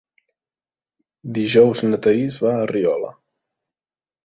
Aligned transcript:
Dijous 1.35 1.85
na 1.91 2.01
Thaís 2.07 2.41
va 2.47 2.57
a 2.57 2.65
Riola. 2.75 3.15